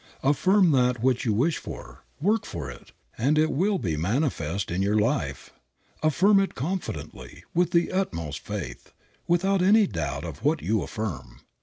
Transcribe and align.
"Affirm 0.23 0.71
that 0.71 1.03
which 1.03 1.25
you 1.25 1.33
wish, 1.35 1.63
work 1.63 2.43
for 2.43 2.71
it, 2.71 2.91
and 3.19 3.37
it 3.37 3.51
will 3.51 3.77
be 3.77 3.95
manifest 3.95 4.71
in 4.71 4.81
your 4.81 4.97
life." 4.99 5.51
Affirm 6.01 6.39
it 6.39 6.55
confidently, 6.55 7.43
with 7.53 7.69
the 7.69 7.91
utmost 7.91 8.39
faith, 8.39 8.93
without 9.27 9.61
any 9.61 9.85
doubt 9.85 10.25
of 10.25 10.43
what 10.43 10.63
you 10.63 10.81
affirm. 10.81 11.41